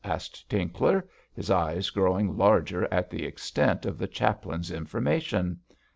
[0.03, 5.59] asked Tinkler, his eyes growing larger at the extent of the chaplain's information.